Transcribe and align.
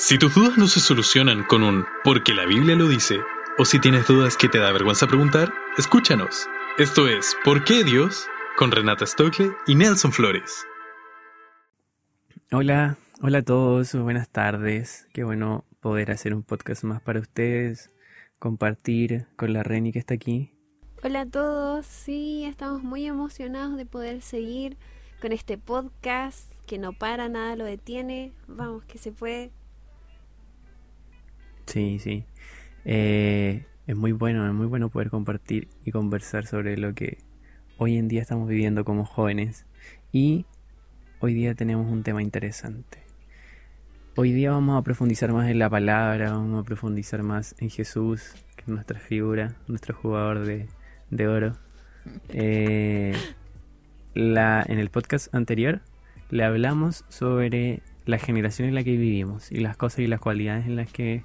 Si 0.00 0.16
tus 0.16 0.32
dudas 0.32 0.56
no 0.56 0.68
se 0.68 0.78
solucionan 0.78 1.42
con 1.42 1.64
un 1.64 1.84
porque 2.04 2.32
la 2.32 2.46
Biblia 2.46 2.76
lo 2.76 2.86
dice, 2.86 3.18
o 3.58 3.64
si 3.64 3.80
tienes 3.80 4.06
dudas 4.06 4.36
que 4.36 4.48
te 4.48 4.58
da 4.58 4.70
vergüenza 4.70 5.08
preguntar, 5.08 5.52
escúchanos. 5.76 6.46
Esto 6.78 7.08
es 7.08 7.36
¿Por 7.44 7.64
qué 7.64 7.82
Dios? 7.82 8.28
con 8.56 8.70
Renata 8.70 9.04
Stokle 9.04 9.56
y 9.66 9.74
Nelson 9.74 10.12
Flores. 10.12 10.64
Hola, 12.52 12.96
hola 13.22 13.38
a 13.38 13.42
todos, 13.42 13.92
buenas 13.92 14.28
tardes. 14.28 15.08
Qué 15.12 15.24
bueno 15.24 15.64
poder 15.80 16.12
hacer 16.12 16.32
un 16.32 16.44
podcast 16.44 16.84
más 16.84 17.02
para 17.02 17.18
ustedes, 17.18 17.90
compartir 18.38 19.26
con 19.34 19.52
la 19.52 19.64
Reni 19.64 19.90
que 19.90 19.98
está 19.98 20.14
aquí. 20.14 20.54
Hola 21.02 21.22
a 21.22 21.26
todos, 21.26 21.86
sí, 21.86 22.44
estamos 22.44 22.84
muy 22.84 23.04
emocionados 23.04 23.76
de 23.76 23.84
poder 23.84 24.22
seguir 24.22 24.76
con 25.20 25.32
este 25.32 25.58
podcast 25.58 26.52
que 26.66 26.78
no 26.78 26.92
para, 26.92 27.28
nada 27.28 27.56
lo 27.56 27.64
detiene. 27.64 28.32
Vamos, 28.46 28.84
que 28.84 28.98
se 28.98 29.10
puede. 29.10 29.50
Sí, 31.68 31.98
sí. 31.98 32.24
Eh, 32.86 33.66
es 33.86 33.94
muy 33.94 34.12
bueno, 34.12 34.46
es 34.46 34.54
muy 34.54 34.66
bueno 34.66 34.88
poder 34.88 35.10
compartir 35.10 35.68
y 35.84 35.90
conversar 35.90 36.46
sobre 36.46 36.78
lo 36.78 36.94
que 36.94 37.18
hoy 37.76 37.98
en 37.98 38.08
día 38.08 38.22
estamos 38.22 38.48
viviendo 38.48 38.86
como 38.86 39.04
jóvenes. 39.04 39.66
Y 40.10 40.46
hoy 41.20 41.34
día 41.34 41.54
tenemos 41.54 41.86
un 41.92 42.02
tema 42.02 42.22
interesante. 42.22 43.00
Hoy 44.16 44.32
día 44.32 44.50
vamos 44.50 44.80
a 44.80 44.82
profundizar 44.82 45.30
más 45.34 45.50
en 45.50 45.58
la 45.58 45.68
palabra, 45.68 46.32
vamos 46.32 46.62
a 46.62 46.64
profundizar 46.64 47.22
más 47.22 47.54
en 47.58 47.68
Jesús, 47.68 48.32
que 48.56 48.62
es 48.62 48.68
nuestra 48.68 48.98
figura, 48.98 49.54
nuestro 49.68 49.94
jugador 49.94 50.46
de, 50.46 50.68
de 51.10 51.28
oro. 51.28 51.58
Eh, 52.30 53.14
la, 54.14 54.64
en 54.66 54.78
el 54.78 54.88
podcast 54.88 55.34
anterior 55.34 55.82
le 56.30 56.44
hablamos 56.44 57.04
sobre 57.10 57.82
la 58.06 58.18
generación 58.18 58.68
en 58.68 58.74
la 58.74 58.84
que 58.84 58.96
vivimos 58.96 59.52
y 59.52 59.60
las 59.60 59.76
cosas 59.76 59.98
y 59.98 60.06
las 60.06 60.18
cualidades 60.18 60.66
en 60.66 60.76
las 60.76 60.90
que 60.90 61.24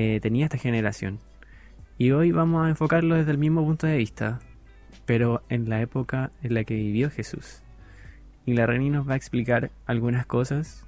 eh, 0.00 0.20
tenía 0.20 0.44
esta 0.44 0.58
generación. 0.58 1.18
Y 1.96 2.12
hoy 2.12 2.30
vamos 2.30 2.64
a 2.64 2.68
enfocarlo 2.68 3.16
desde 3.16 3.32
el 3.32 3.38
mismo 3.38 3.64
punto 3.64 3.88
de 3.88 3.96
vista, 3.96 4.38
pero 5.06 5.42
en 5.48 5.68
la 5.68 5.80
época 5.80 6.30
en 6.40 6.54
la 6.54 6.62
que 6.62 6.74
vivió 6.74 7.10
Jesús. 7.10 7.64
Y 8.46 8.54
la 8.54 8.64
Reni 8.64 8.90
nos 8.90 9.08
va 9.08 9.14
a 9.14 9.16
explicar 9.16 9.72
algunas 9.86 10.24
cosas 10.24 10.86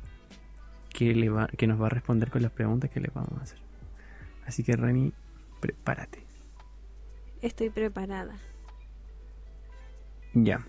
que, 0.91 1.13
le 1.13 1.29
va, 1.29 1.49
que 1.49 1.67
nos 1.67 1.83
va 1.83 1.87
a 1.87 1.89
responder 1.89 2.31
con 2.31 2.43
las 2.43 2.53
preguntas 2.53 2.89
que 2.89 3.01
le 3.01 3.11
vamos 3.13 3.33
a 3.37 3.43
hacer. 3.43 3.59
Así 4.47 4.63
que 4.63 4.77
Reni, 4.77 5.13
prepárate. 5.59 6.23
Estoy 7.43 7.71
preparada. 7.71 8.39
Ya. 10.35 10.65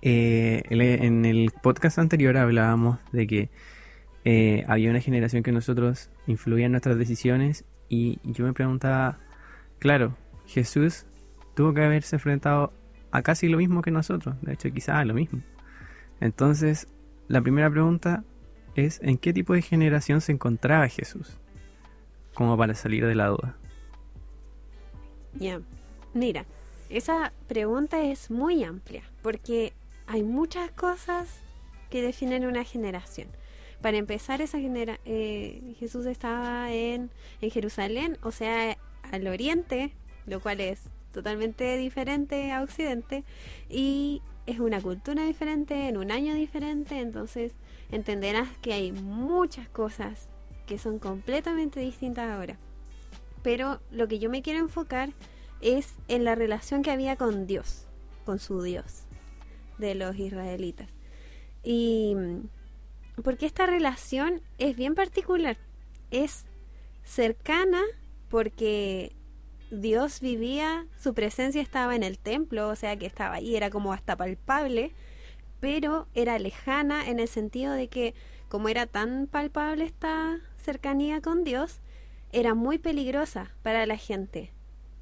Eh, 0.00 0.64
en 0.70 1.24
el 1.24 1.52
podcast 1.62 2.00
anterior 2.00 2.36
hablábamos 2.36 2.98
de 3.12 3.28
que 3.28 3.50
eh, 4.24 4.64
había 4.68 4.90
una 4.90 5.00
generación 5.00 5.42
que 5.42 5.52
nosotros 5.52 6.10
influía 6.26 6.66
en 6.66 6.72
nuestras 6.72 6.96
decisiones 6.96 7.64
y 7.88 8.20
yo 8.24 8.44
me 8.44 8.52
preguntaba, 8.52 9.18
claro, 9.78 10.16
Jesús 10.46 11.06
tuvo 11.54 11.74
que 11.74 11.82
haberse 11.82 12.16
enfrentado 12.16 12.72
a 13.10 13.22
casi 13.22 13.48
lo 13.48 13.58
mismo 13.58 13.82
que 13.82 13.90
nosotros, 13.90 14.36
de 14.42 14.54
hecho 14.54 14.70
quizás 14.70 14.96
a 14.96 15.04
lo 15.04 15.14
mismo. 15.14 15.42
Entonces, 16.20 16.88
la 17.28 17.42
primera 17.42 17.70
pregunta 17.70 18.24
es, 18.74 19.00
¿en 19.02 19.18
qué 19.18 19.32
tipo 19.32 19.54
de 19.54 19.62
generación 19.62 20.20
se 20.20 20.32
encontraba 20.32 20.88
Jesús? 20.88 21.36
Como 22.34 22.56
para 22.56 22.74
salir 22.74 23.06
de 23.06 23.14
la 23.14 23.26
duda. 23.26 23.56
Ya, 25.34 25.60
mira, 26.14 26.46
esa 26.88 27.32
pregunta 27.48 28.02
es 28.02 28.30
muy 28.30 28.64
amplia, 28.64 29.02
porque 29.22 29.72
hay 30.06 30.22
muchas 30.22 30.70
cosas 30.70 31.42
que 31.90 32.02
definen 32.02 32.46
una 32.46 32.64
generación. 32.64 33.28
Para 33.82 33.96
empezar, 33.96 34.40
esa 34.40 34.60
genera 34.60 35.00
eh, 35.04 35.74
Jesús 35.78 36.06
estaba 36.06 36.72
en, 36.72 37.10
en 37.40 37.50
Jerusalén, 37.50 38.16
o 38.22 38.30
sea, 38.30 38.78
al 39.10 39.26
oriente, 39.26 39.92
lo 40.26 40.40
cual 40.40 40.60
es 40.60 40.82
totalmente 41.12 41.76
diferente 41.76 42.52
a 42.52 42.62
Occidente, 42.62 43.24
y 43.68 44.22
es 44.46 44.60
una 44.60 44.80
cultura 44.80 45.24
diferente, 45.24 45.88
en 45.88 45.96
un 45.96 46.12
año 46.12 46.34
diferente, 46.34 47.00
entonces 47.00 47.52
entenderás 47.90 48.48
que 48.62 48.72
hay 48.72 48.92
muchas 48.92 49.68
cosas 49.68 50.28
que 50.66 50.78
son 50.78 51.00
completamente 51.00 51.80
distintas 51.80 52.30
ahora. 52.30 52.58
Pero 53.42 53.80
lo 53.90 54.06
que 54.06 54.20
yo 54.20 54.30
me 54.30 54.42
quiero 54.42 54.60
enfocar 54.60 55.10
es 55.60 55.94
en 56.06 56.24
la 56.24 56.36
relación 56.36 56.82
que 56.82 56.92
había 56.92 57.16
con 57.16 57.48
Dios, 57.48 57.86
con 58.24 58.38
su 58.38 58.62
Dios, 58.62 59.02
de 59.78 59.96
los 59.96 60.16
israelitas. 60.16 60.88
Y 61.64 62.14
porque 63.22 63.46
esta 63.46 63.66
relación 63.66 64.42
es 64.58 64.76
bien 64.76 64.94
particular, 64.94 65.56
es 66.10 66.46
cercana 67.04 67.82
porque 68.28 69.14
Dios 69.70 70.20
vivía, 70.20 70.86
su 70.98 71.14
presencia 71.14 71.62
estaba 71.62 71.96
en 71.96 72.02
el 72.02 72.18
templo, 72.18 72.68
o 72.68 72.76
sea 72.76 72.96
que 72.96 73.06
estaba 73.06 73.36
ahí, 73.36 73.56
era 73.56 73.70
como 73.70 73.92
hasta 73.92 74.16
palpable, 74.16 74.92
pero 75.60 76.08
era 76.14 76.38
lejana 76.38 77.08
en 77.08 77.20
el 77.20 77.28
sentido 77.28 77.72
de 77.72 77.88
que 77.88 78.14
como 78.48 78.68
era 78.68 78.86
tan 78.86 79.26
palpable 79.26 79.84
esta 79.84 80.40
cercanía 80.58 81.22
con 81.22 81.44
Dios, 81.44 81.80
era 82.32 82.54
muy 82.54 82.78
peligrosa 82.78 83.50
para 83.62 83.86
la 83.86 83.96
gente. 83.96 84.52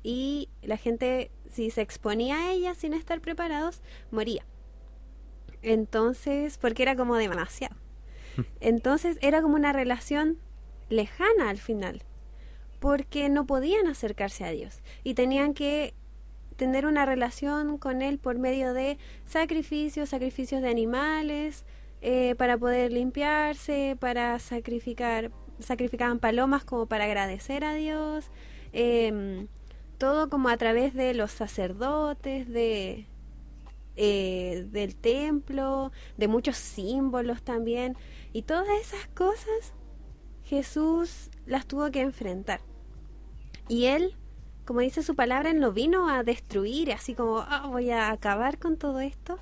Y 0.03 0.49
la 0.63 0.77
gente, 0.77 1.31
si 1.51 1.71
se 1.71 1.83
exponía 1.83 2.39
a 2.39 2.53
ella 2.53 2.75
sin 2.75 2.95
estar 2.95 3.21
preparados, 3.21 3.83
moría. 4.11 4.45
Entonces, 5.63 6.59
porque 6.59 6.83
era 6.83 6.95
como 6.95 7.17
demasiado. 7.17 7.80
Entonces 8.61 9.19
era 9.23 9.43
como 9.43 9.55
una 9.55 9.73
relación 9.73 10.39
lejana 10.89 11.51
al 11.51 11.59
final, 11.59 12.03
porque 12.79 13.29
no 13.29 13.47
podían 13.47 13.87
acercarse 13.87 14.45
a 14.45 14.51
Dios 14.51 14.81
y 15.05 15.15
tenían 15.15 15.55
que 15.55 15.95
tener 16.57 16.85
una 16.85 17.07
relación 17.07 17.79
con 17.79 18.03
Él 18.03 18.19
por 18.19 18.39
medio 18.39 18.75
de 18.75 18.99
sacrificios, 19.25 20.11
sacrificios 20.11 20.61
de 20.61 20.69
animales, 20.69 21.65
eh, 22.03 22.35
para 22.37 22.59
poder 22.59 22.93
limpiarse, 22.93 23.97
para 23.99 24.39
sacrificar, 24.39 25.31
sacrificaban 25.59 26.19
palomas 26.19 26.65
como 26.65 26.87
para 26.87 27.05
agradecer 27.05 27.65
a 27.65 27.75
Dios, 27.75 28.31
em, 28.73 29.49
todo 29.99 30.31
como 30.31 30.49
a 30.49 30.57
través 30.57 30.95
de 30.95 31.15
los 31.15 31.31
sacerdotes, 31.31 32.49
de, 32.49 33.07
eh, 34.03 34.67
del 34.71 34.97
templo, 34.97 35.93
de 36.17 36.27
muchos 36.27 36.57
símbolos 36.57 37.43
también. 37.43 37.99
Y 38.33 38.43
todas 38.43 38.67
esas 38.81 39.07
cosas 39.09 39.75
Jesús 40.43 41.29
las 41.45 41.67
tuvo 41.67 41.91
que 41.91 42.01
enfrentar. 42.01 42.63
Y 43.69 43.85
él, 43.85 44.17
como 44.65 44.81
dice 44.81 45.03
su 45.03 45.15
palabra, 45.15 45.53
no 45.53 45.73
vino 45.73 46.09
a 46.09 46.23
destruir, 46.23 46.93
así 46.93 47.15
como 47.15 47.41
ah, 47.41 47.67
voy 47.69 47.91
a 47.91 48.11
acabar 48.11 48.59
con 48.59 48.79
todo 48.79 49.01
esto. 49.01 49.39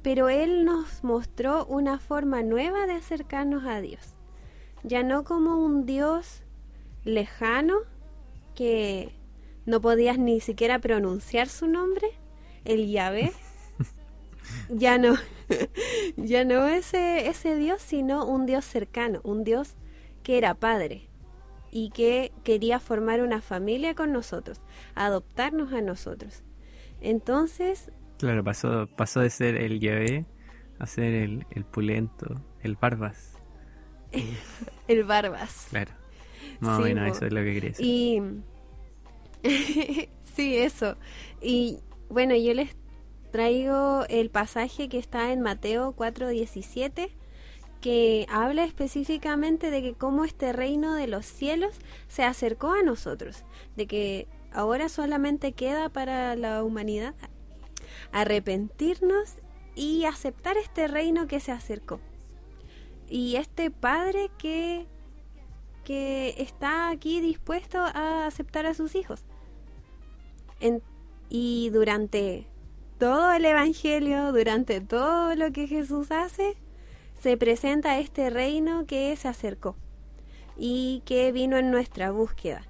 Pero 0.00 0.30
él 0.30 0.64
nos 0.64 1.04
mostró 1.04 1.66
una 1.66 1.98
forma 1.98 2.42
nueva 2.42 2.86
de 2.86 2.94
acercarnos 2.94 3.66
a 3.66 3.82
Dios. 3.82 4.14
Ya 4.82 5.02
no 5.02 5.24
como 5.24 5.62
un 5.62 5.84
Dios 5.84 6.42
lejano 7.04 7.80
que 8.54 9.12
no 9.66 9.82
podías 9.82 10.16
ni 10.16 10.40
siquiera 10.40 10.78
pronunciar 10.78 11.48
su 11.48 11.66
nombre, 11.66 12.08
el 12.64 12.88
Yahvé. 12.90 13.34
Ya 14.68 14.98
no, 14.98 15.14
ya 16.16 16.44
no 16.44 16.66
ese, 16.66 17.28
ese 17.28 17.56
Dios, 17.56 17.80
sino 17.80 18.24
un 18.26 18.46
Dios 18.46 18.64
cercano, 18.64 19.20
un 19.24 19.44
Dios 19.44 19.76
que 20.22 20.38
era 20.38 20.54
padre 20.54 21.08
y 21.70 21.90
que 21.90 22.32
quería 22.44 22.80
formar 22.80 23.22
una 23.22 23.40
familia 23.40 23.94
con 23.94 24.12
nosotros, 24.12 24.62
adoptarnos 24.94 25.72
a 25.72 25.80
nosotros. 25.80 26.42
Entonces... 27.00 27.90
Claro, 28.18 28.42
pasó, 28.42 28.88
pasó 28.96 29.20
de 29.20 29.30
ser 29.30 29.56
el 29.56 29.80
Yahvé 29.80 30.26
a 30.78 30.86
ser 30.86 31.14
el, 31.14 31.46
el 31.50 31.64
pulento, 31.64 32.42
el 32.62 32.76
barbas. 32.76 33.34
el 34.88 35.04
barbas. 35.04 35.68
Claro. 35.70 35.92
Más 36.60 36.78
o 36.80 36.82
menos 36.82 37.16
eso 37.16 37.26
es 37.26 37.32
lo 37.32 37.40
que 37.40 37.54
quería 37.54 37.70
decir. 37.70 37.86
Y... 37.86 38.22
sí, 40.34 40.56
eso. 40.56 40.96
Y 41.40 41.78
bueno, 42.08 42.34
yo 42.34 42.54
les 42.54 42.74
traigo 43.30 44.04
el 44.08 44.30
pasaje 44.30 44.88
que 44.88 44.98
está 44.98 45.32
en 45.32 45.40
Mateo 45.40 45.94
4:17 45.96 47.10
que 47.80 48.26
habla 48.28 48.64
específicamente 48.64 49.70
de 49.70 49.82
que 49.82 49.94
cómo 49.94 50.24
este 50.24 50.52
reino 50.52 50.94
de 50.94 51.06
los 51.06 51.24
cielos 51.26 51.76
se 52.08 52.24
acercó 52.24 52.72
a 52.72 52.82
nosotros, 52.82 53.44
de 53.76 53.86
que 53.86 54.26
ahora 54.52 54.88
solamente 54.88 55.52
queda 55.52 55.88
para 55.88 56.34
la 56.34 56.64
humanidad 56.64 57.14
arrepentirnos 58.12 59.34
y 59.74 60.04
aceptar 60.04 60.56
este 60.56 60.88
reino 60.88 61.26
que 61.26 61.40
se 61.40 61.52
acercó. 61.52 62.00
Y 63.08 63.36
este 63.36 63.70
Padre 63.70 64.30
que, 64.38 64.86
que 65.84 66.34
está 66.38 66.90
aquí 66.90 67.20
dispuesto 67.20 67.78
a 67.78 68.26
aceptar 68.26 68.66
a 68.66 68.74
sus 68.74 68.94
hijos. 68.94 69.24
y 71.30 71.70
durante 71.70 72.48
todo 72.98 73.32
el 73.32 73.44
Evangelio, 73.44 74.32
durante 74.32 74.80
todo 74.80 75.34
lo 75.36 75.52
que 75.52 75.68
Jesús 75.68 76.10
hace, 76.10 76.56
se 77.20 77.36
presenta 77.36 77.98
este 77.98 78.28
reino 78.28 78.86
que 78.86 79.14
se 79.16 79.28
acercó 79.28 79.76
y 80.56 81.02
que 81.06 81.30
vino 81.30 81.56
en 81.56 81.70
nuestra 81.70 82.10
búsqueda. 82.10 82.62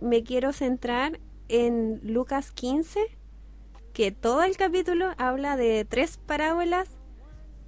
Me 0.00 0.22
quiero 0.22 0.52
centrar 0.52 1.18
en 1.48 2.00
Lucas 2.04 2.52
15, 2.52 3.00
que 3.92 4.12
todo 4.12 4.44
el 4.44 4.56
capítulo 4.56 5.10
habla 5.18 5.56
de 5.56 5.84
tres 5.84 6.16
parábolas 6.16 6.96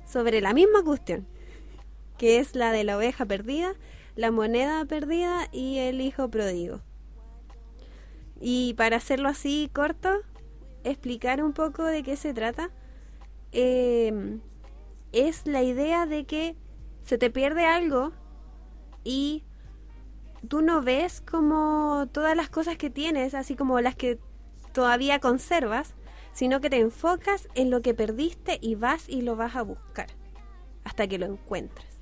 sobre 0.07 0.41
la 0.41 0.55
misma 0.55 0.85
cuestión, 0.85 1.27
que 2.19 2.39
es 2.39 2.55
la 2.55 2.71
de 2.71 2.85
la 2.85 2.97
oveja 2.97 3.27
perdida, 3.27 3.75
la 4.15 4.31
moneda 4.31 4.85
perdida 4.85 5.49
y 5.51 5.79
el 5.79 6.01
hijo 6.01 6.29
pródigo. 6.31 6.81
Y 8.41 8.75
para 8.75 8.97
hacerlo 8.97 9.29
así 9.29 9.69
corto, 9.73 10.23
explicar 10.85 11.43
un 11.43 11.53
poco 11.53 11.85
de 11.85 12.03
qué 12.03 12.17
se 12.17 12.35
trata, 12.35 12.71
em, 13.53 14.41
es 15.13 15.47
la 15.47 15.63
idea 15.63 16.07
de 16.07 16.25
que 16.25 16.57
se 17.03 17.19
te 17.19 17.31
pierde 17.31 17.67
algo 17.67 18.13
y 19.05 19.45
tú 20.49 20.63
no 20.63 20.83
ves 20.83 21.21
como 21.21 22.09
todas 22.13 22.37
las 22.37 22.49
cosas 22.49 22.77
que 22.77 22.91
tienes, 22.91 23.35
así 23.35 23.57
como 23.57 23.81
las 23.81 23.95
que 23.95 24.19
todavía 24.73 25.21
conservas, 25.21 25.95
sino 26.33 26.61
que 26.61 26.71
te 26.71 26.79
enfocas 26.79 27.49
en 27.55 27.71
lo 27.71 27.83
que 27.83 27.95
perdiste 27.95 28.59
y 28.61 28.75
vas 28.75 29.09
y 29.09 29.23
lo 29.23 29.37
vas 29.37 29.57
a 29.57 29.63
buscar 29.63 30.09
hasta 30.85 31.07
que 31.07 31.19
lo 31.19 31.27
encuentres. 31.27 32.01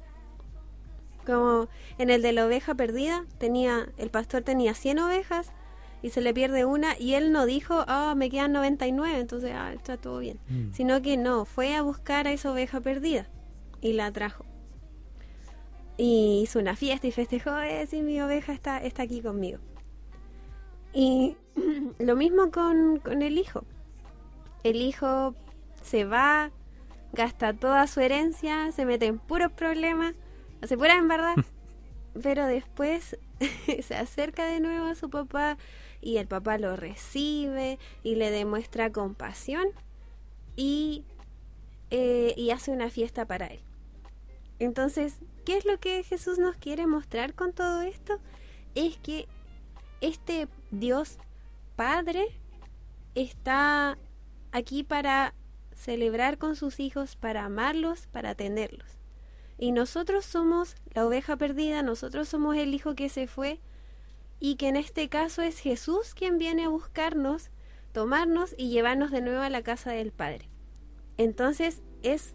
Como 1.26 1.68
en 1.98 2.10
el 2.10 2.22
de 2.22 2.32
la 2.32 2.46
oveja 2.46 2.74
perdida, 2.74 3.24
tenía 3.38 3.88
el 3.98 4.10
pastor 4.10 4.42
tenía 4.42 4.74
100 4.74 5.00
ovejas 5.00 5.52
y 6.02 6.10
se 6.10 6.20
le 6.20 6.32
pierde 6.32 6.64
una 6.64 6.98
y 6.98 7.14
él 7.14 7.32
no 7.32 7.46
dijo, 7.46 7.84
ah, 7.86 8.14
me 8.16 8.30
quedan 8.30 8.52
99, 8.52 9.18
entonces 9.18 9.52
ah, 9.54 9.72
está 9.72 9.96
todo 9.96 10.18
bien, 10.18 10.38
mm. 10.48 10.72
sino 10.72 11.02
que 11.02 11.16
no, 11.16 11.44
fue 11.44 11.74
a 11.74 11.82
buscar 11.82 12.26
a 12.26 12.32
esa 12.32 12.50
oveja 12.50 12.80
perdida 12.80 13.28
y 13.80 13.92
la 13.92 14.10
trajo. 14.12 14.44
Y 15.96 16.40
hizo 16.42 16.58
una 16.58 16.76
fiesta 16.76 17.06
y 17.06 17.12
festejó, 17.12 17.58
eh, 17.58 17.86
sí, 17.86 18.02
mi 18.02 18.20
oveja 18.22 18.52
está, 18.52 18.78
está 18.78 19.02
aquí 19.02 19.20
conmigo. 19.20 19.58
Y 20.94 21.36
lo 21.98 22.16
mismo 22.16 22.50
con, 22.50 22.98
con 23.00 23.22
el 23.22 23.38
hijo. 23.38 23.64
El 24.64 24.76
hijo 24.76 25.34
se 25.82 26.04
va, 26.04 26.50
gasta 27.12 27.52
toda 27.52 27.86
su 27.86 28.00
herencia, 28.00 28.72
se 28.72 28.86
mete 28.86 29.06
en 29.06 29.18
puros 29.18 29.52
problemas, 29.52 30.14
hace 30.62 30.76
pura 30.76 30.96
en 30.96 31.08
verdad, 31.08 31.34
pero 32.22 32.46
después 32.46 33.18
se 33.82 33.94
acerca 33.94 34.46
de 34.46 34.60
nuevo 34.60 34.86
a 34.86 34.94
su 34.94 35.10
papá 35.10 35.58
y 36.00 36.16
el 36.16 36.26
papá 36.26 36.58
lo 36.58 36.76
recibe 36.76 37.78
y 38.02 38.14
le 38.14 38.30
demuestra 38.30 38.90
compasión 38.90 39.68
y, 40.56 41.04
eh, 41.90 42.34
y 42.36 42.50
hace 42.50 42.70
una 42.70 42.90
fiesta 42.90 43.26
para 43.26 43.46
él. 43.46 43.60
Entonces, 44.58 45.18
¿qué 45.44 45.56
es 45.56 45.64
lo 45.64 45.78
que 45.78 46.02
Jesús 46.02 46.38
nos 46.38 46.56
quiere 46.56 46.86
mostrar 46.86 47.34
con 47.34 47.52
todo 47.52 47.82
esto? 47.82 48.18
Es 48.74 48.98
que 48.98 49.26
este 50.00 50.48
Dios 50.70 51.18
Padre 51.76 52.26
está 53.14 53.96
aquí 54.52 54.84
para 54.84 55.34
celebrar 55.74 56.36
con 56.36 56.56
sus 56.56 56.78
hijos, 56.78 57.16
para 57.16 57.44
amarlos, 57.44 58.06
para 58.08 58.34
tenerlos. 58.34 58.98
Y 59.56 59.72
nosotros 59.72 60.24
somos 60.24 60.76
la 60.92 61.06
oveja 61.06 61.36
perdida, 61.36 61.82
nosotros 61.82 62.28
somos 62.28 62.56
el 62.56 62.74
hijo 62.74 62.94
que 62.94 63.08
se 63.08 63.26
fue 63.26 63.60
y 64.40 64.56
que 64.56 64.68
en 64.68 64.76
este 64.76 65.08
caso 65.08 65.42
es 65.42 65.58
Jesús 65.58 66.14
quien 66.14 66.38
viene 66.38 66.64
a 66.64 66.68
buscarnos, 66.68 67.50
tomarnos 67.92 68.54
y 68.56 68.70
llevarnos 68.70 69.10
de 69.10 69.20
nuevo 69.20 69.42
a 69.42 69.50
la 69.50 69.62
casa 69.62 69.92
del 69.92 70.10
Padre. 70.10 70.48
Entonces 71.18 71.82
es 72.02 72.34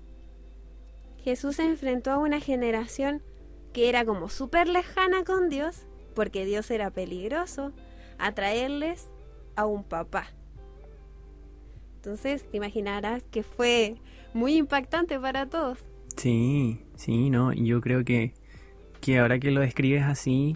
Jesús 1.24 1.56
se 1.56 1.66
enfrentó 1.66 2.12
a 2.12 2.19
una 2.19 2.40
generación 2.40 3.24
que 3.74 3.90
era 3.90 4.06
como 4.06 4.30
súper 4.30 4.69
lejana 4.69 5.24
con 5.24 5.50
Dios, 5.50 5.88
porque 6.13 6.46
Dios 6.46 6.69
era 6.69 6.92
peligroso, 6.92 7.74
a 8.19 8.31
traerles 8.34 9.10
a 9.56 9.66
un 9.66 9.84
papá. 9.84 10.28
Entonces 11.96 12.48
te 12.50 12.58
imaginarás 12.58 13.24
que 13.24 13.42
fue 13.42 13.96
muy 14.36 14.56
impactante 14.56 15.19
para 15.19 15.48
todos. 15.48 15.80
Sí, 16.16 16.86
sí, 16.96 17.31
no, 17.31 17.51
yo 17.51 17.81
creo 17.81 18.06
que, 18.06 18.36
que 19.01 19.18
ahora 19.18 19.40
que 19.40 19.50
lo 19.50 19.62
describes 19.62 20.04
así, 20.04 20.56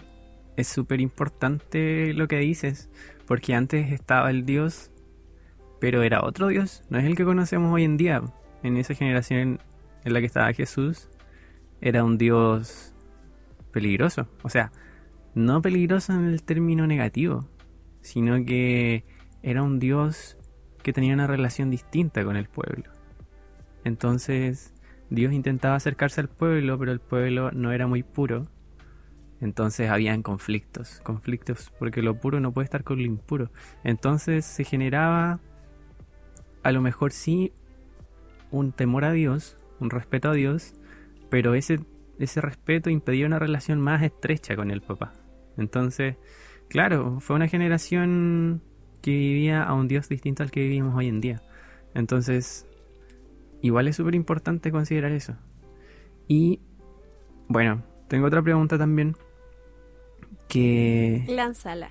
es 0.60 0.68
súper 0.68 1.00
importante 1.00 2.12
lo 2.14 2.28
que 2.28 2.38
dices, 2.38 2.90
porque 3.26 3.54
antes 3.54 3.92
estaba 3.92 4.30
el 4.30 4.44
Dios, 4.44 4.90
pero 5.80 6.02
era 6.02 6.22
otro 6.22 6.48
Dios, 6.48 6.82
no 6.90 6.98
es 6.98 7.04
el 7.04 7.16
que 7.16 7.24
conocemos 7.24 7.72
hoy 7.72 7.84
en 7.84 7.96
día. 7.96 8.22
En 8.62 8.76
esa 8.76 8.94
generación 8.94 9.58
en 10.04 10.12
la 10.12 10.20
que 10.20 10.26
estaba 10.26 10.52
Jesús, 10.52 11.08
era 11.80 12.04
un 12.04 12.18
Dios 12.18 12.94
peligroso. 13.72 14.28
O 14.42 14.50
sea, 14.50 14.70
no 15.34 15.62
peligroso 15.62 16.12
en 16.12 16.26
el 16.26 16.42
término 16.42 16.86
negativo, 16.86 17.48
sino 18.02 18.44
que 18.44 19.04
era 19.42 19.62
un 19.62 19.78
Dios 19.78 20.36
que 20.82 20.92
tenía 20.92 21.14
una 21.14 21.26
relación 21.26 21.70
distinta 21.70 22.24
con 22.24 22.36
el 22.36 22.48
pueblo. 22.48 22.90
Entonces, 23.84 24.74
Dios 25.08 25.32
intentaba 25.32 25.76
acercarse 25.76 26.20
al 26.20 26.28
pueblo, 26.28 26.78
pero 26.78 26.92
el 26.92 27.00
pueblo 27.00 27.50
no 27.52 27.72
era 27.72 27.86
muy 27.86 28.02
puro 28.02 28.46
entonces 29.40 29.88
habían 29.90 30.22
conflictos, 30.22 31.00
conflictos, 31.02 31.72
porque 31.78 32.02
lo 32.02 32.20
puro 32.20 32.40
no 32.40 32.52
puede 32.52 32.64
estar 32.64 32.84
con 32.84 32.98
lo 32.98 33.04
impuro. 33.04 33.50
Entonces 33.84 34.44
se 34.44 34.64
generaba, 34.64 35.40
a 36.62 36.72
lo 36.72 36.82
mejor 36.82 37.12
sí, 37.12 37.52
un 38.50 38.72
temor 38.72 39.04
a 39.04 39.12
Dios, 39.12 39.56
un 39.80 39.88
respeto 39.88 40.28
a 40.28 40.34
Dios, 40.34 40.74
pero 41.30 41.54
ese, 41.54 41.80
ese 42.18 42.40
respeto 42.42 42.90
impedía 42.90 43.26
una 43.26 43.38
relación 43.38 43.80
más 43.80 44.02
estrecha 44.02 44.56
con 44.56 44.70
el 44.70 44.82
papá. 44.82 45.14
Entonces, 45.56 46.16
claro, 46.68 47.18
fue 47.20 47.36
una 47.36 47.48
generación 47.48 48.62
que 49.00 49.12
vivía 49.12 49.62
a 49.62 49.72
un 49.72 49.88
Dios 49.88 50.10
distinto 50.10 50.42
al 50.42 50.50
que 50.50 50.60
vivimos 50.60 50.94
hoy 50.94 51.08
en 51.08 51.22
día. 51.22 51.42
Entonces, 51.94 52.66
igual 53.62 53.88
es 53.88 53.96
súper 53.96 54.14
importante 54.14 54.70
considerar 54.70 55.12
eso. 55.12 55.34
Y, 56.28 56.60
bueno, 57.48 57.82
tengo 58.08 58.26
otra 58.26 58.42
pregunta 58.42 58.76
también 58.76 59.16
que... 60.50 61.24
Lánzala. 61.28 61.90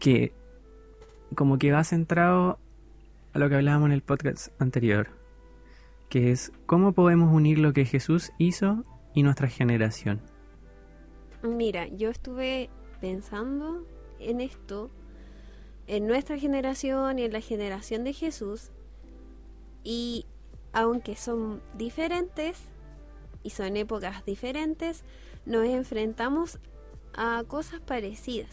que 0.00 0.32
como 1.36 1.58
que 1.58 1.70
va 1.70 1.84
centrado 1.84 2.58
a 3.32 3.38
lo 3.38 3.48
que 3.48 3.56
hablábamos 3.56 3.86
en 3.86 3.92
el 3.92 4.02
podcast 4.02 4.48
anterior, 4.60 5.08
que 6.08 6.30
es 6.30 6.52
cómo 6.66 6.92
podemos 6.92 7.32
unir 7.32 7.58
lo 7.58 7.72
que 7.72 7.84
Jesús 7.84 8.32
hizo 8.38 8.82
y 9.14 9.22
nuestra 9.22 9.48
generación. 9.48 10.22
Mira, 11.42 11.86
yo 11.88 12.08
estuve 12.08 12.70
pensando 13.00 13.86
en 14.18 14.40
esto, 14.40 14.90
en 15.86 16.06
nuestra 16.06 16.38
generación 16.38 17.18
y 17.18 17.24
en 17.24 17.32
la 17.32 17.40
generación 17.40 18.04
de 18.04 18.12
Jesús, 18.12 18.70
y 19.82 20.24
aunque 20.72 21.16
son 21.16 21.60
diferentes 21.76 22.62
y 23.42 23.50
son 23.50 23.76
épocas 23.76 24.24
diferentes, 24.24 25.04
nos 25.46 25.64
enfrentamos 25.64 26.58
a 27.14 27.44
cosas 27.46 27.80
parecidas. 27.80 28.50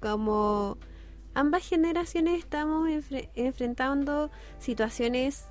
Como 0.00 0.78
ambas 1.34 1.68
generaciones 1.68 2.38
estamos 2.38 2.88
enfrentando 3.34 4.30
situaciones 4.58 5.46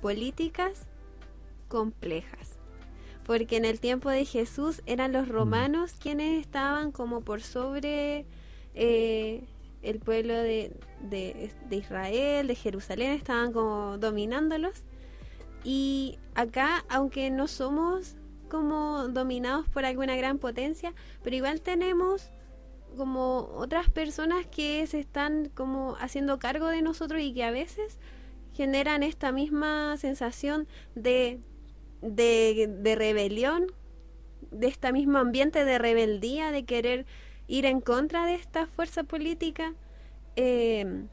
políticas 0.00 0.86
complejas. 1.68 2.58
Porque 3.24 3.56
en 3.56 3.64
el 3.64 3.80
tiempo 3.80 4.10
de 4.10 4.24
Jesús 4.24 4.82
eran 4.84 5.12
los 5.12 5.28
mm. 5.28 5.30
romanos 5.30 5.94
quienes 5.98 6.40
estaban 6.40 6.90
como 6.90 7.20
por 7.20 7.40
sobre 7.40 8.26
eh, 8.74 9.44
el 9.82 9.98
pueblo 10.00 10.34
de, 10.34 10.76
de, 11.00 11.52
de 11.68 11.76
Israel, 11.76 12.48
de 12.48 12.54
Jerusalén, 12.56 13.12
estaban 13.12 13.52
como 13.52 13.96
dominándolos. 13.98 14.84
Y 15.64 16.18
acá, 16.34 16.84
aunque 16.88 17.30
no 17.30 17.46
somos 17.46 18.16
como 18.52 19.08
dominados 19.08 19.66
por 19.66 19.86
alguna 19.86 20.14
gran 20.14 20.36
potencia, 20.36 20.92
pero 21.22 21.34
igual 21.34 21.62
tenemos 21.62 22.30
como 22.98 23.48
otras 23.54 23.88
personas 23.88 24.46
que 24.46 24.86
se 24.86 25.00
están 25.00 25.48
como 25.54 25.96
haciendo 25.98 26.38
cargo 26.38 26.66
de 26.66 26.82
nosotros 26.82 27.22
y 27.22 27.32
que 27.32 27.44
a 27.44 27.50
veces 27.50 27.98
generan 28.52 29.02
esta 29.02 29.32
misma 29.32 29.96
sensación 29.96 30.68
de, 30.94 31.40
de, 32.02 32.94
rebelión, 32.94 33.72
de 34.50 34.66
este 34.66 34.92
mismo 34.92 35.16
ambiente 35.16 35.64
de 35.64 35.78
rebeldía, 35.78 36.52
de 36.52 36.66
querer 36.66 37.06
ir 37.46 37.64
en 37.64 37.80
contra 37.80 38.26
de 38.26 38.34
esta 38.34 38.66
fuerza 38.66 39.02
política. 39.02 39.72
Eh, 40.36 41.06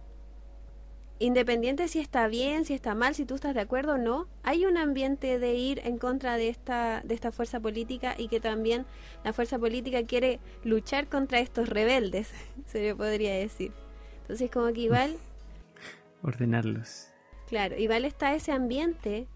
independiente 1.20 1.88
si 1.88 2.00
está 2.00 2.28
bien, 2.28 2.66
si 2.66 2.74
está 2.74 2.96
mal, 2.96 3.14
si 3.14 3.26
tú 3.26 3.36
estás 3.36 3.54
de 3.54 3.60
acuerdo 3.62 3.94
o 3.96 3.98
no, 3.98 4.28
hay 4.44 4.66
un 4.66 4.78
ambiente 4.78 5.38
de 5.38 5.54
ir 5.54 5.82
en 5.84 5.98
contra 5.98 6.38
de 6.38 6.48
esta, 6.50 7.02
de 7.04 7.14
esta 7.14 7.32
fuerza 7.32 7.60
política 7.60 8.16
y 8.18 8.30
que 8.30 8.40
también 8.40 8.86
la 9.24 9.34
fuerza 9.34 9.60
política 9.60 10.04
quiere 10.04 10.40
luchar 10.64 11.08
contra 11.08 11.40
estos 11.40 11.68
rebeldes, 11.70 12.32
se 12.66 12.82
le 12.82 12.96
podría 12.96 13.34
decir. 13.34 13.74
Entonces 14.22 14.50
como 14.50 14.72
que 14.74 14.82
igual... 14.82 15.18
Ordenarlos. 16.24 17.08
Claro, 17.48 17.78
igual 17.78 18.06
está 18.06 18.34
ese 18.36 18.52
ambiente 18.52 19.28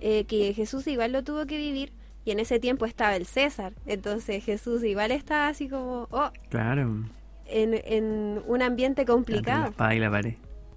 eh, 0.00 0.24
que 0.24 0.52
Jesús 0.54 0.86
igual 0.86 1.12
lo 1.12 1.22
tuvo 1.24 1.46
que 1.46 1.56
vivir 1.56 1.92
y 2.24 2.30
en 2.32 2.40
ese 2.40 2.58
tiempo 2.58 2.84
estaba 2.86 3.16
el 3.16 3.26
César, 3.26 3.74
entonces 3.86 4.44
Jesús 4.44 4.82
igual 4.82 5.10
estaba 5.12 5.48
así 5.48 5.68
como, 5.68 6.08
oh, 6.10 6.30
Claro. 6.48 7.04
en, 7.46 7.74
en 7.84 8.42
un 8.46 8.62
ambiente 8.62 9.04
complicado. 9.04 9.64
La 9.64 9.68
espada 9.70 9.94
y 9.94 9.98
la 10.00 10.10
pared. 10.10 10.34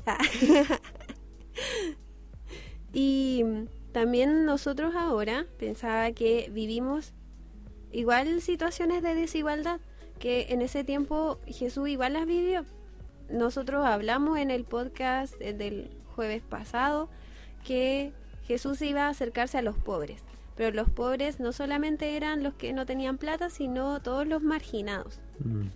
y 2.94 3.44
también 3.92 4.46
nosotros 4.46 4.96
ahora 4.96 5.48
pensaba 5.58 6.12
que 6.12 6.52
vivimos 6.54 7.14
igual 7.92 8.42
situaciones 8.42 9.02
de 9.02 9.16
desigualdad 9.16 9.80
que 10.20 10.48
en 10.50 10.62
ese 10.62 10.84
tiempo 10.84 11.40
Jesús 11.48 11.90
igual 11.90 12.14
las 12.14 12.26
vivió. 12.26 12.66
Nosotros 13.30 13.86
hablamos 13.86 14.38
en 14.38 14.52
el 14.52 14.64
podcast 14.64 15.36
eh, 15.40 15.54
del 15.54 15.92
jueves 16.16 16.42
pasado 16.42 17.10
que 17.66 18.14
Jesús 18.44 18.82
iba 18.82 19.08
a 19.08 19.10
acercarse 19.10 19.58
a 19.58 19.62
los 19.62 19.78
pobres, 19.78 20.24
pero 20.56 20.76
los 20.76 20.90
pobres 20.90 21.40
no 21.40 21.52
solamente 21.52 22.16
eran 22.16 22.44
los 22.44 22.54
que 22.54 22.74
no 22.74 22.86
tenían 22.86 23.18
plata, 23.18 23.50
sino 23.50 24.02
todos 24.02 24.26
los 24.26 24.42
marginados. 24.42 25.20
Mm. 25.40 25.68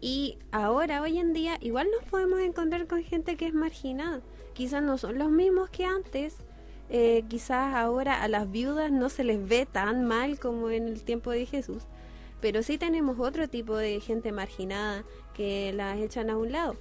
Y 0.00 0.38
ahora, 0.50 1.02
hoy 1.02 1.18
en 1.18 1.32
día, 1.32 1.58
igual 1.60 1.88
nos 1.92 2.08
podemos 2.10 2.40
encontrar 2.40 2.86
con 2.86 3.02
gente 3.02 3.36
que 3.36 3.46
es 3.46 3.54
marginada. 3.54 4.22
Quizás 4.54 4.82
no 4.82 4.98
son 4.98 5.18
los 5.18 5.30
mismos 5.30 5.70
que 5.70 5.84
antes. 5.84 6.36
eh, 6.92 7.24
quizás 7.28 7.74
ahora 7.74 8.20
a 8.22 8.28
las 8.28 8.50
viudas 8.50 8.90
no 8.90 9.08
se 9.10 9.22
les 9.24 9.46
ve 9.48 9.64
tan 9.66 10.04
mal 10.06 10.40
como 10.40 10.70
en 10.70 10.88
el 10.88 11.04
tiempo 11.04 11.30
de 11.30 11.46
Jesús. 11.46 11.84
Pero 12.40 12.62
sí 12.62 12.78
tenemos 12.78 13.18
otro 13.20 13.48
tipo 13.48 13.76
de 13.76 14.00
gente 14.00 14.32
marginada 14.32 15.04
que 15.34 15.72
las 15.72 15.98
echan 15.98 16.30
a 16.30 16.36
un 16.36 16.52
lado. 16.52 16.76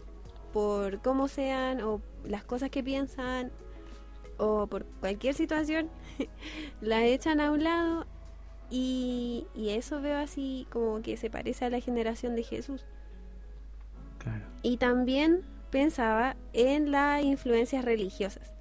Por 0.54 1.02
cómo 1.02 1.28
sean 1.28 1.82
o 1.82 2.02
las 2.26 2.44
cosas 2.44 2.70
que 2.72 2.84
piensan 2.84 3.52
o 4.38 4.68
por 4.68 4.86
cualquier 5.02 5.36
situación. 5.36 5.90
las 6.82 7.04
echan 7.04 7.40
a 7.42 7.52
un 7.52 7.64
lado 7.64 8.06
y, 8.70 9.48
y 9.56 9.70
eso 9.72 10.02
veo 10.02 10.18
así 10.18 10.68
como 10.72 11.02
que 11.02 11.18
se 11.18 11.30
parece 11.30 11.66
a 11.66 11.70
la 11.70 11.82
generación 11.82 12.36
de 12.36 12.44
Jesús. 12.44 12.86
Y 14.62 14.78
también 14.78 15.44
pensaba 15.70 16.36
en 16.54 16.92
las 16.92 17.24
influencias 17.24 17.86
religiosas, 17.86 18.52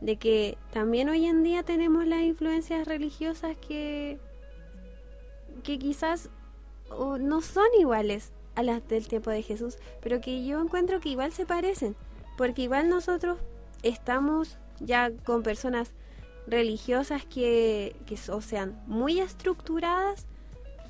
de 0.00 0.16
que 0.16 0.58
también 0.72 1.08
hoy 1.08 1.26
en 1.26 1.42
día 1.42 1.62
tenemos 1.62 2.06
las 2.06 2.22
influencias 2.22 2.86
religiosas 2.86 3.56
que, 3.56 4.18
que 5.62 5.78
quizás 5.78 6.30
o 6.90 7.18
no 7.18 7.40
son 7.40 7.66
iguales 7.78 8.32
a 8.54 8.62
las 8.62 8.86
del 8.88 9.08
tiempo 9.08 9.30
de 9.30 9.42
Jesús, 9.42 9.78
pero 10.00 10.20
que 10.20 10.44
yo 10.44 10.60
encuentro 10.60 11.00
que 11.00 11.10
igual 11.10 11.32
se 11.32 11.46
parecen, 11.46 11.96
porque 12.36 12.62
igual 12.62 12.88
nosotros 12.88 13.38
estamos 13.82 14.58
ya 14.80 15.10
con 15.24 15.42
personas 15.42 15.92
religiosas 16.46 17.24
que, 17.24 17.96
que 18.06 18.18
o 18.30 18.40
sean 18.40 18.82
muy 18.86 19.20
estructuradas 19.20 20.26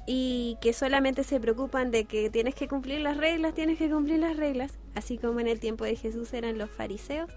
y 0.07 0.59
que 0.61 0.73
solamente 0.73 1.23
se 1.25 1.39
preocupan 1.39 1.91
de 1.91 2.05
que 2.05 2.29
tienes 2.31 2.55
que 2.55 2.69
cumplir 2.69 3.01
las 3.01 3.17
reglas, 3.17 3.55
tienes 3.55 3.79
que 3.79 3.89
cumplir 3.89 4.19
las 4.19 4.37
reglas, 4.37 4.79
así 4.95 5.19
como 5.19 5.41
en 5.41 5.49
el 5.49 5.61
tiempo 5.61 5.85
de 5.85 5.97
Jesús 5.97 6.33
eran 6.33 6.59
los 6.59 6.71
fariseos. 6.71 7.31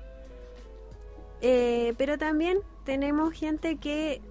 Eh, 1.42 1.94
pero 1.98 2.18
también 2.18 2.60
tenemos 2.86 3.34
gente 3.34 3.78
que 3.78 4.22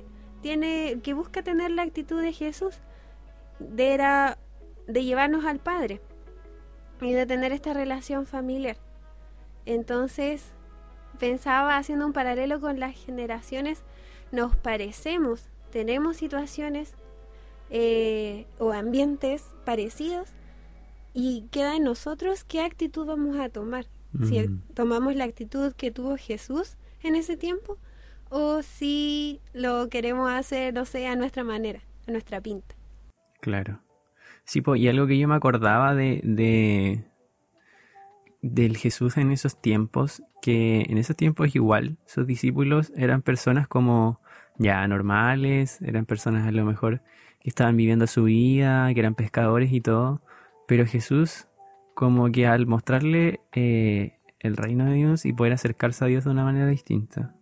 tiene 0.43 0.99
que 1.03 1.14
busca 1.14 1.43
tener 1.43 1.71
la 1.71 1.83
actitud 1.83 2.21
de 2.21 2.33
Jesús 2.33 2.75
de 3.59 3.95
era 3.95 4.38
de 4.87 5.05
llevarnos 5.05 5.45
al 5.45 5.59
Padre 5.59 6.00
y 7.00 7.12
de 7.12 7.26
tener 7.26 7.53
esta 7.53 7.73
relación 7.73 8.26
familiar. 8.26 8.76
Entonces, 9.64 10.45
pensaba 11.19 11.76
haciendo 11.76 12.07
un 12.07 12.12
paralelo 12.12 12.61
con 12.61 12.81
las 12.81 12.95
generaciones, 12.95 13.83
nos 14.33 14.57
parecemos, 14.57 15.49
tenemos 15.71 16.17
situaciones 16.17 16.95
eh, 17.71 18.47
o 18.59 18.73
ambientes 18.73 19.44
parecidos 19.64 20.28
y 21.12 21.47
queda 21.50 21.76
en 21.76 21.85
nosotros 21.85 22.44
qué 22.44 22.61
actitud 22.61 23.06
vamos 23.06 23.37
a 23.38 23.49
tomar. 23.49 23.87
Si 24.23 24.49
tomamos 24.75 25.16
la 25.16 25.25
actitud 25.25 25.73
que 25.73 25.90
tuvo 25.90 26.16
Jesús 26.16 26.76
en 27.02 27.16
ese 27.16 27.37
tiempo 27.37 27.78
o 28.30 28.62
si 28.62 29.40
lo 29.52 29.88
queremos 29.88 30.30
hacer, 30.30 30.73
no 30.73 30.85
sé, 30.85 31.09
a 31.09 31.16
nuestra 31.16 31.42
manera, 31.42 31.80
a 32.06 32.12
nuestra 32.12 32.40
pinta. 32.40 32.76
Claro. 33.40 33.80
Sí, 34.44 34.61
po, 34.61 34.76
y 34.76 34.87
algo 34.87 35.09
que 35.09 35.18
yo 35.18 35.26
me 35.26 35.35
acordaba 35.35 35.97
de, 35.97 36.21
de 36.23 37.04
del 38.42 38.76
Jesús 38.76 39.16
en 39.16 39.33
esos 39.33 39.61
tiempos, 39.61 40.23
que 40.42 40.83
en 40.88 40.99
esos 40.99 41.16
tiempos 41.16 41.54
igual 41.56 41.97
sus 42.06 42.26
discípulos 42.26 42.92
eran 42.94 43.23
personas 43.23 43.66
como 43.66 44.21
ya 44.59 44.87
normales, 44.87 45.80
eran 45.80 46.04
personas 46.04 46.47
a 46.47 46.52
lo 46.52 46.64
mejor 46.64 47.02
que 47.44 47.50
estaban 47.50 47.76
viviendo 47.76 48.06
su 48.06 48.24
vida, 48.24 48.92
que 48.94 49.00
eran 49.00 49.14
pescadores 49.14 49.70
y 49.70 49.82
todo, 49.82 50.22
pero 50.66 50.86
Jesús 50.86 51.46
como 51.94 52.32
que 52.32 52.46
al 52.46 52.66
mostrarle 52.66 53.40
eh, 53.52 54.18
el 54.40 54.56
reino 54.56 54.86
de 54.86 54.94
Dios 54.94 55.26
y 55.26 55.34
poder 55.34 55.52
acercarse 55.52 56.04
a 56.04 56.08
Dios 56.08 56.24
de 56.24 56.30
una 56.30 56.42
manera 56.42 56.66
distinta, 56.66 57.36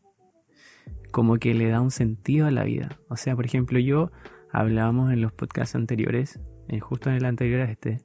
como 1.12 1.38
que 1.38 1.54
le 1.54 1.68
da 1.68 1.80
un 1.80 1.92
sentido 1.92 2.48
a 2.48 2.50
la 2.50 2.64
vida. 2.64 2.98
O 3.08 3.16
sea, 3.16 3.36
por 3.36 3.46
ejemplo, 3.46 3.78
yo 3.78 4.10
hablábamos 4.50 5.12
en 5.12 5.22
los 5.22 5.32
podcasts 5.32 5.76
anteriores, 5.76 6.40
eh, 6.68 6.80
justo 6.80 7.08
en 7.08 7.16
el 7.16 7.24
anterior 7.24 7.60
a 7.60 7.70
este, 7.70 8.04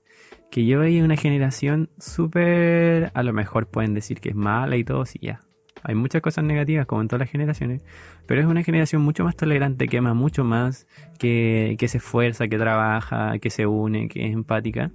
que 0.51 0.67
yo 0.67 0.79
veía 0.79 1.03
una 1.03 1.17
generación 1.17 1.89
súper, 1.97 3.11
a 3.15 3.23
lo 3.23 3.33
mejor 3.33 3.71
pueden 3.71 3.95
decir 3.95 4.21
que 4.21 4.29
es 4.29 4.35
mala 4.35 4.77
y 4.77 4.83
todo, 4.83 5.03
sí, 5.05 5.17
ya. 5.19 5.41
Hay 5.84 5.96
muchas 5.96 6.22
cosas 6.22 6.43
negativas 6.43 6.86
como 6.86 7.01
en 7.01 7.07
todas 7.07 7.22
las 7.22 7.29
generaciones, 7.29 7.84
pero 8.25 8.41
es 8.41 8.48
una 8.48 8.63
generación 8.63 9.01
mucho 9.01 9.24
más 9.24 9.36
tolerante, 9.36 9.88
que 9.88 9.98
ama 9.98 10.13
mucho 10.13 10.43
más, 10.43 10.88
que, 11.19 11.75
se 11.88 11.98
esfuerza, 11.98 12.48
que 12.48 12.57
trabaja, 12.57 13.39
que 13.39 13.50
se 13.50 13.65
une, 13.65 14.07
que 14.07 14.27
es 14.27 14.34
empática. 14.34 14.91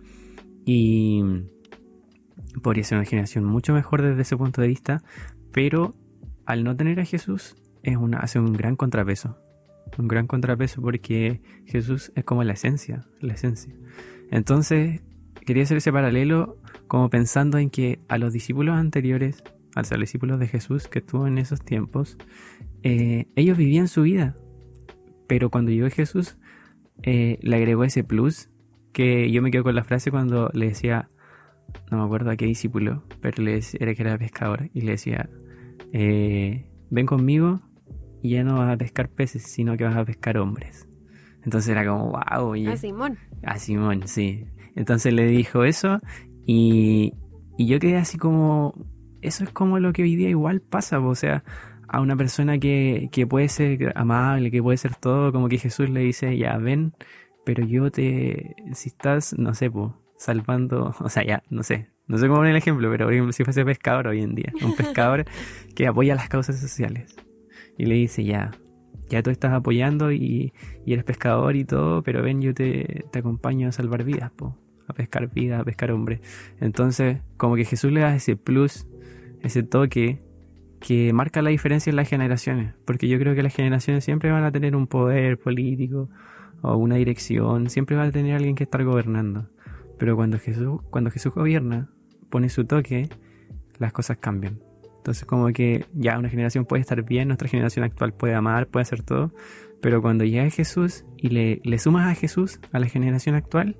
Y 0.64 1.22
podría 2.62 2.84
ser 2.84 2.98
una 2.98 3.06
generación 3.06 3.44
mucho 3.44 3.72
mejor 3.72 4.02
desde 4.02 4.22
ese 4.22 4.36
punto 4.36 4.60
de 4.60 4.68
vista, 4.68 5.02
pero 5.52 5.94
al 6.46 6.64
no 6.64 6.76
tener 6.76 7.00
a 7.00 7.04
Jesús 7.04 7.56
es 7.82 7.96
hace 8.18 8.38
un 8.38 8.52
gran 8.52 8.76
contrapeso. 8.76 9.38
Un 9.98 10.08
gran 10.08 10.26
contrapeso 10.26 10.80
porque 10.80 11.42
Jesús 11.66 12.12
es 12.14 12.24
como 12.24 12.44
la 12.44 12.54
esencia, 12.54 13.06
la 13.20 13.34
esencia. 13.34 13.74
Entonces, 14.30 15.02
quería 15.44 15.64
hacer 15.64 15.76
ese 15.76 15.92
paralelo 15.92 16.56
como 16.88 17.10
pensando 17.10 17.58
en 17.58 17.68
que 17.68 18.00
a 18.08 18.18
los 18.18 18.32
discípulos 18.32 18.76
anteriores, 18.76 19.42
a 19.74 19.80
los 19.80 20.00
discípulos 20.00 20.38
de 20.38 20.48
Jesús 20.48 20.88
que 20.88 20.98
estuvo 21.00 21.26
en 21.26 21.38
esos 21.38 21.64
tiempos, 21.64 22.16
eh, 22.82 23.26
ellos 23.36 23.56
vivían 23.56 23.88
su 23.88 24.02
vida. 24.02 24.34
Pero 25.26 25.50
cuando 25.50 25.70
llegó 25.70 25.88
Jesús, 25.90 26.36
eh, 27.02 27.38
le 27.40 27.56
agregó 27.56 27.84
ese 27.84 28.04
plus 28.04 28.50
que 28.92 29.30
yo 29.30 29.42
me 29.42 29.50
quedo 29.50 29.64
con 29.64 29.74
la 29.74 29.84
frase 29.84 30.10
cuando 30.10 30.50
le 30.52 30.68
decía, 30.68 31.08
no 31.90 31.98
me 31.98 32.04
acuerdo 32.04 32.30
a 32.30 32.36
qué 32.36 32.44
discípulo, 32.44 33.04
pero 33.20 33.42
le 33.42 33.52
decía, 33.54 33.78
era 33.82 33.94
que 33.94 34.02
era 34.02 34.18
pescador, 34.18 34.70
y 34.74 34.82
le 34.82 34.92
decía, 34.92 35.30
eh, 35.92 36.66
ven 36.90 37.06
conmigo 37.06 37.60
y 38.22 38.30
ya 38.30 38.44
no 38.44 38.58
vas 38.58 38.70
a 38.72 38.76
pescar 38.76 39.08
peces, 39.08 39.42
sino 39.42 39.76
que 39.76 39.84
vas 39.84 39.96
a 39.96 40.04
pescar 40.04 40.36
hombres. 40.38 40.86
Entonces 41.44 41.70
era 41.70 41.86
como, 41.86 42.12
wow, 42.12 42.54
y 42.54 42.66
A 42.66 42.76
Simón. 42.76 43.18
a 43.42 43.58
Simón, 43.58 44.02
sí. 44.06 44.44
Entonces 44.76 45.12
le 45.12 45.26
dijo 45.26 45.64
eso 45.64 45.98
y, 46.46 47.14
y 47.58 47.66
yo 47.66 47.78
quedé 47.80 47.96
así 47.96 48.18
como, 48.18 48.74
eso 49.22 49.44
es 49.44 49.50
como 49.50 49.78
lo 49.78 49.92
que 49.92 50.02
hoy 50.02 50.16
día 50.16 50.28
igual 50.28 50.60
pasa, 50.60 51.00
o 51.00 51.14
sea, 51.14 51.44
a 51.88 52.00
una 52.00 52.16
persona 52.16 52.58
que, 52.58 53.08
que 53.12 53.26
puede 53.26 53.48
ser 53.48 53.92
amable, 53.96 54.50
que 54.50 54.62
puede 54.62 54.78
ser 54.78 54.94
todo, 54.96 55.32
como 55.32 55.48
que 55.48 55.58
Jesús 55.58 55.88
le 55.90 56.00
dice, 56.00 56.36
ya 56.36 56.56
ven, 56.58 56.94
pero 57.44 57.64
yo 57.64 57.90
te, 57.90 58.56
si 58.72 58.88
estás, 58.88 59.38
no 59.38 59.54
sé, 59.54 59.70
po, 59.70 59.96
salvando, 60.16 60.94
o 61.00 61.08
sea, 61.08 61.24
ya, 61.24 61.42
no 61.50 61.62
sé, 61.62 61.88
no 62.06 62.18
sé 62.18 62.26
cómo 62.26 62.38
poner 62.38 62.52
el 62.52 62.56
ejemplo, 62.56 62.90
pero 62.90 63.06
por 63.06 63.12
ejemplo, 63.12 63.32
si 63.32 63.44
fuese 63.44 63.64
pescador 63.64 64.08
hoy 64.08 64.22
en 64.22 64.34
día, 64.34 64.52
un 64.62 64.74
pescador 64.74 65.24
que 65.74 65.86
apoya 65.86 66.14
las 66.14 66.28
causas 66.28 66.60
sociales 66.60 67.14
y 67.78 67.86
le 67.86 67.94
dice, 67.94 68.24
ya, 68.24 68.50
ya 69.08 69.22
tú 69.22 69.30
estás 69.30 69.52
apoyando 69.52 70.12
y, 70.12 70.52
y 70.86 70.92
eres 70.92 71.04
pescador 71.04 71.56
y 71.56 71.64
todo, 71.64 72.02
pero 72.02 72.22
ven, 72.22 72.40
yo 72.40 72.54
te, 72.54 73.04
te 73.12 73.18
acompaño 73.18 73.68
a 73.68 73.72
salvar 73.72 74.04
vidas, 74.04 74.30
po, 74.32 74.58
a 74.88 74.94
pescar 74.94 75.32
vidas, 75.32 75.60
a 75.60 75.64
pescar 75.64 75.90
hombres. 75.92 76.20
Entonces, 76.60 77.18
como 77.36 77.56
que 77.56 77.64
Jesús 77.64 77.92
le 77.92 78.00
da 78.00 78.14
ese 78.14 78.36
plus, 78.36 78.86
ese 79.40 79.62
toque 79.62 80.20
que 80.80 81.12
marca 81.12 81.42
la 81.42 81.50
diferencia 81.50 81.90
en 81.90 81.96
las 81.96 82.08
generaciones, 82.08 82.74
porque 82.84 83.08
yo 83.08 83.18
creo 83.18 83.34
que 83.34 83.42
las 83.42 83.54
generaciones 83.54 84.04
siempre 84.04 84.32
van 84.32 84.44
a 84.44 84.50
tener 84.50 84.74
un 84.74 84.88
poder 84.88 85.38
político 85.38 86.08
o 86.60 86.76
una 86.76 86.96
dirección, 86.96 87.70
siempre 87.70 87.96
va 87.96 88.04
a 88.04 88.10
tener 88.10 88.34
alguien 88.34 88.56
que 88.56 88.64
estar 88.64 88.82
gobernando. 88.84 89.48
Pero 89.98 90.16
cuando 90.16 90.38
Jesús, 90.38 90.80
cuando 90.90 91.10
Jesús 91.10 91.32
gobierna, 91.34 91.88
pone 92.30 92.48
su 92.48 92.64
toque, 92.64 93.08
las 93.78 93.92
cosas 93.92 94.18
cambian. 94.18 94.60
Entonces 94.96 95.24
como 95.24 95.48
que 95.48 95.84
ya 95.94 96.18
una 96.18 96.28
generación 96.28 96.64
puede 96.64 96.80
estar 96.80 97.02
bien, 97.02 97.28
nuestra 97.28 97.48
generación 97.48 97.84
actual 97.84 98.12
puede 98.12 98.34
amar, 98.34 98.68
puede 98.68 98.82
hacer 98.82 99.02
todo, 99.02 99.32
pero 99.80 100.00
cuando 100.00 100.24
llega 100.24 100.48
Jesús 100.50 101.04
y 101.16 101.28
le, 101.28 101.60
le 101.64 101.78
sumas 101.78 102.10
a 102.10 102.14
Jesús 102.14 102.60
a 102.70 102.78
la 102.78 102.86
generación 102.86 103.34
actual, 103.34 103.76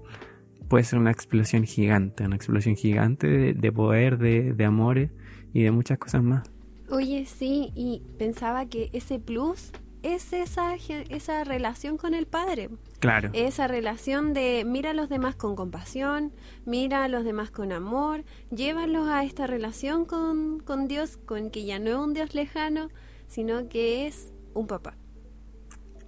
puede 0.72 0.84
ser 0.84 0.98
una 0.98 1.10
explosión 1.10 1.64
gigante, 1.64 2.24
una 2.24 2.34
explosión 2.34 2.76
gigante 2.76 3.26
de, 3.26 3.52
de 3.52 3.72
poder, 3.72 4.16
de, 4.16 4.54
de 4.54 4.64
amores 4.64 5.10
y 5.52 5.64
de 5.64 5.70
muchas 5.70 5.98
cosas 5.98 6.22
más. 6.22 6.50
Oye, 6.88 7.26
sí, 7.26 7.72
y 7.74 8.00
pensaba 8.18 8.64
que 8.64 8.88
ese 8.94 9.18
plus 9.18 9.70
es 10.02 10.32
esa, 10.32 10.74
esa 11.10 11.44
relación 11.44 11.98
con 11.98 12.14
el 12.14 12.26
Padre. 12.26 12.70
Claro. 13.00 13.28
Esa 13.34 13.68
relación 13.68 14.32
de 14.32 14.64
mira 14.66 14.92
a 14.92 14.94
los 14.94 15.10
demás 15.10 15.36
con 15.36 15.56
compasión, 15.56 16.32
mira 16.64 17.04
a 17.04 17.08
los 17.08 17.22
demás 17.22 17.50
con 17.50 17.70
amor, 17.70 18.24
llévalos 18.50 19.08
a 19.08 19.24
esta 19.24 19.46
relación 19.46 20.06
con, 20.06 20.60
con 20.60 20.88
Dios, 20.88 21.18
con 21.18 21.50
que 21.50 21.66
ya 21.66 21.80
no 21.80 21.90
es 21.90 21.96
un 21.96 22.14
Dios 22.14 22.34
lejano, 22.34 22.88
sino 23.26 23.68
que 23.68 24.06
es 24.06 24.32
un 24.54 24.66
papá. 24.66 24.96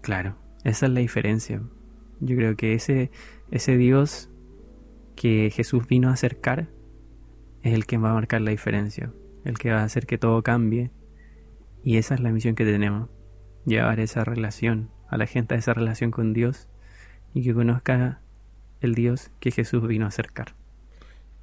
Claro, 0.01 0.39
esa 0.65 0.87
es 0.87 0.93
la 0.93 1.01
diferencia. 1.01 1.61
Yo 2.21 2.35
creo 2.35 2.57
que 2.57 2.73
ese, 2.73 3.11
ese 3.51 3.77
Dios 3.77 4.31
que 5.15 5.51
Jesús 5.51 5.87
vino 5.87 6.09
a 6.09 6.15
acercar 6.15 6.69
es 7.63 7.73
el 7.73 7.87
que 7.87 7.99
va 7.99 8.11
a 8.11 8.15
marcar 8.15 8.41
la 8.41 8.51
diferencia, 8.51 9.13
el 9.45 9.59
que 9.59 9.73
va 9.73 9.81
a 9.81 9.85
hacer 9.85 10.07
que 10.07 10.19
todo 10.19 10.43
cambie. 10.43 10.91
Y 11.83 11.97
esa 11.97 12.15
es 12.15 12.21
la 12.21 12.31
misión 12.31 12.55
que 12.55 12.65
tenemos, 12.65 13.09
llevar 13.65 14.01
esa 14.01 14.25
relación 14.25 14.91
a 15.09 15.17
la 15.17 15.27
gente, 15.27 15.55
a 15.55 15.59
esa 15.59 15.75
relación 15.75 16.11
con 16.11 16.33
Dios 16.33 16.69
y 17.35 17.43
que 17.43 17.55
conozca 17.55 18.21
el 18.81 18.95
Dios 18.95 19.31
que 19.41 19.51
Jesús 19.51 19.87
vino 19.87 20.05
a 20.05 20.09
acercar. 20.09 20.55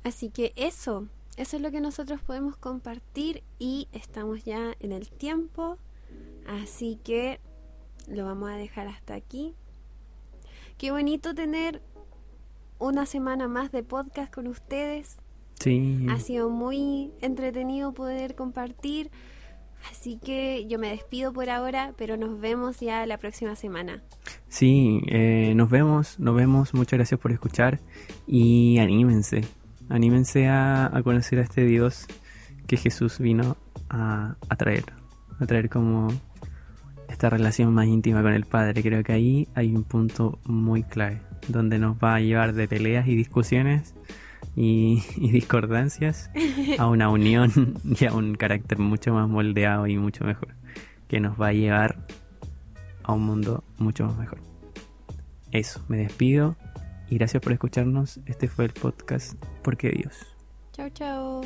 Así 0.03 0.29
que 0.29 0.51
eso, 0.55 1.07
eso 1.37 1.57
es 1.57 1.61
lo 1.61 1.71
que 1.71 1.81
nosotros 1.81 2.21
podemos 2.21 2.57
compartir 2.57 3.43
y 3.59 3.87
estamos 3.91 4.43
ya 4.43 4.75
en 4.79 4.91
el 4.91 5.09
tiempo, 5.09 5.77
así 6.47 6.99
que 7.03 7.39
lo 8.07 8.25
vamos 8.25 8.49
a 8.49 8.55
dejar 8.55 8.87
hasta 8.87 9.13
aquí. 9.13 9.53
Qué 10.77 10.91
bonito 10.91 11.35
tener 11.35 11.81
una 12.81 13.05
semana 13.05 13.47
más 13.47 13.71
de 13.71 13.83
podcast 13.83 14.33
con 14.33 14.47
ustedes. 14.47 15.17
Sí. 15.59 16.07
Ha 16.09 16.19
sido 16.19 16.50
muy 16.50 17.11
entretenido 17.21 17.93
poder 17.93 18.35
compartir. 18.35 19.11
Así 19.89 20.19
que 20.23 20.67
yo 20.67 20.77
me 20.77 20.89
despido 20.89 21.31
por 21.31 21.50
ahora, 21.50 21.93
pero 21.97 22.17
nos 22.17 22.39
vemos 22.39 22.79
ya 22.79 23.05
la 23.05 23.17
próxima 23.17 23.55
semana. 23.55 24.03
Sí, 24.47 25.01
eh, 25.07 25.53
nos 25.55 25.69
vemos, 25.69 26.19
nos 26.19 26.35
vemos. 26.35 26.73
Muchas 26.73 26.97
gracias 26.97 27.19
por 27.19 27.31
escuchar 27.31 27.79
y 28.27 28.77
anímense, 28.79 29.41
anímense 29.89 30.47
a, 30.47 30.91
conocer 31.03 31.39
a 31.39 31.43
este 31.43 31.65
Dios 31.65 32.07
que 32.67 32.77
Jesús 32.77 33.19
vino 33.19 33.57
a, 33.89 34.35
a 34.50 34.55
traer, 34.55 34.85
a 35.39 35.45
traer 35.45 35.69
como 35.69 36.09
esta 37.09 37.29
relación 37.29 37.73
más 37.73 37.88
íntima 37.88 38.21
con 38.21 38.33
el 38.33 38.45
Padre. 38.45 38.81
Creo 38.81 39.03
que 39.03 39.13
ahí 39.13 39.47
hay 39.55 39.75
un 39.75 39.83
punto 39.83 40.39
muy 40.45 40.83
clave, 40.83 41.21
donde 41.48 41.79
nos 41.79 41.98
va 41.98 42.15
a 42.15 42.19
llevar 42.19 42.53
de 42.53 42.67
peleas 42.67 43.07
y 43.07 43.15
discusiones 43.15 43.93
y, 44.55 45.03
discordancias 45.17 46.29
a 46.77 46.88
una 46.88 47.10
unión 47.10 47.79
y 48.00 48.05
a 48.05 48.13
un 48.13 48.36
carácter 48.36 48.79
mucho 48.79 49.13
más 49.13 49.27
moldeado 49.29 49.88
y 49.88 49.98
mucho 49.98 50.24
mejor, 50.25 50.55
que 51.07 51.19
nos 51.19 51.39
va 51.39 51.48
a 51.48 51.53
llevar 51.53 51.98
a 53.03 53.13
un 53.13 53.24
mundo 53.24 53.63
mucho 53.77 54.05
más 54.05 54.17
mejor. 54.17 54.39
Eso, 55.51 55.83
me 55.88 55.98
despido 55.98 56.55
y 57.10 57.17
gracias 57.17 57.43
por 57.43 57.51
escucharnos. 57.51 58.19
Este 58.25 58.48
fue 58.48 58.65
el 58.65 58.71
podcast 58.71 59.33
Porque 59.62 59.89
Dios. 59.89 60.15
Chao, 60.71 60.89
chao. 60.89 61.41